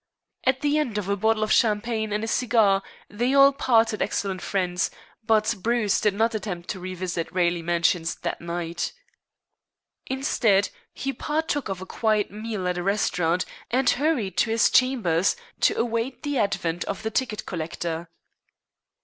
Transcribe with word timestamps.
At 0.45 0.61
the 0.61 0.79
end 0.79 0.97
of 0.97 1.07
a 1.09 1.15
bottle 1.15 1.43
of 1.43 1.51
champagne 1.51 2.11
and 2.11 2.23
a 2.23 2.27
cigar 2.27 2.81
they 3.07 3.35
all 3.35 3.53
parted 3.53 4.01
excellent 4.01 4.41
friends, 4.41 4.89
but 5.23 5.53
Bruce 5.59 6.01
did 6.01 6.15
not 6.15 6.33
attempt 6.33 6.69
to 6.71 6.79
revisit 6.79 7.31
Raleigh 7.31 7.61
Mansions 7.61 8.15
that 8.15 8.41
night. 8.41 8.93
Instead, 10.07 10.69
he 10.91 11.13
partook 11.13 11.69
of 11.69 11.81
a 11.81 11.85
quiet 11.85 12.31
meal 12.31 12.67
at 12.67 12.79
a 12.79 12.83
restaurant, 12.83 13.45
and 13.69 13.91
hurried 13.91 14.37
to 14.37 14.49
his 14.49 14.71
chambers 14.71 15.35
to 15.59 15.77
await 15.77 16.23
the 16.23 16.39
advent 16.39 16.83
of 16.85 17.03
the 17.03 17.11
ticket 17.11 17.45
collector. 17.45 18.09